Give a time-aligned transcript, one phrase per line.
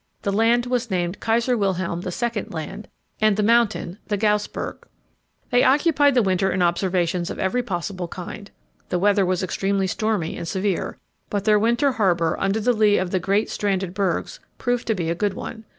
[0.23, 2.45] The land was named Kaiser Wilhelm II.
[2.49, 2.87] Land,
[3.21, 4.77] and the mountain the Gaussberg.
[5.51, 8.49] They occupied the winter in observations of every possible kind.
[8.89, 10.97] The weather was extremely stormy and severe,
[11.29, 15.13] but their winter harbour, under the lee of great stranded bergs, proved to be a
[15.13, 15.65] good one.